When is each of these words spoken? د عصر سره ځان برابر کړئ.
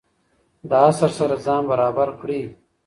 د 0.69 0.71
عصر 0.87 1.09
سره 1.19 1.35
ځان 1.45 1.63
برابر 1.71 2.09
کړئ. 2.21 2.41